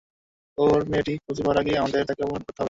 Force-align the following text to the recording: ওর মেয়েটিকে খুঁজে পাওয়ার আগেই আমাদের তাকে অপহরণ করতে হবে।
ওর 0.57 0.79
মেয়েটিকে 0.89 1.19
খুঁজে 1.25 1.41
পাওয়ার 1.41 1.61
আগেই 1.61 1.77
আমাদের 1.77 2.01
তাকে 2.09 2.21
অপহরণ 2.23 2.41
করতে 2.41 2.49
হবে। 2.49 2.59